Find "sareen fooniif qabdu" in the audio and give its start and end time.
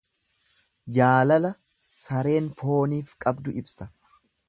1.99-3.59